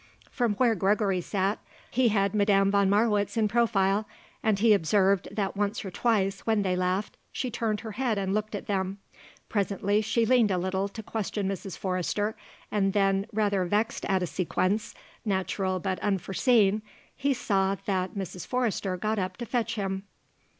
[0.31, 1.59] From where Gregory sat
[1.91, 4.07] he had Madame von Marwitz in profile
[4.41, 8.33] and he observed that once or twice, when they laughed, she turned her head and
[8.33, 8.97] looked at them.
[9.47, 11.77] Presently she leaned a little to question Mrs.
[11.77, 12.35] Forrester
[12.71, 16.81] and then, rather vexed at a sequence, natural but unforeseen,
[17.15, 18.47] he saw that Mrs.
[18.47, 20.05] Forrester got up to fetch him.